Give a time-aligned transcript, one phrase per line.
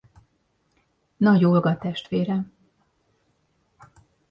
[1.17, 2.45] Nagy Olga testvére.